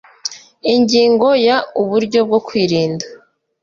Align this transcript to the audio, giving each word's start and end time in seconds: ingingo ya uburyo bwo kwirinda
ingingo 0.73 1.27
ya 1.47 1.57
uburyo 1.81 2.19
bwo 2.27 2.39
kwirinda 2.47 3.05